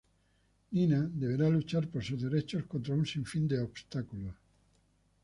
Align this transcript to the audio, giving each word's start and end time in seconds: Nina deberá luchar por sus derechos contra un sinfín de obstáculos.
Nina 0.71 1.11
deberá 1.13 1.47
luchar 1.47 1.85
por 1.87 2.03
sus 2.03 2.19
derechos 2.23 2.63
contra 2.65 2.95
un 2.95 3.05
sinfín 3.05 3.47
de 3.47 3.59
obstáculos. 3.59 4.33